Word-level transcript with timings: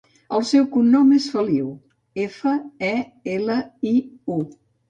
El 0.35 0.45
seu 0.51 0.63
cognom 0.71 1.11
és 1.17 1.27
Feliu: 1.33 1.67
efa, 2.23 2.57
e, 2.91 2.97
ela, 3.37 3.63
i, 3.95 3.95
u. 4.39 4.43